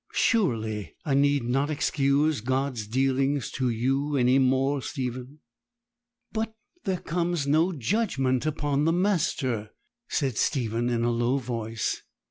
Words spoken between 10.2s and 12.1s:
Stephen in a low voice.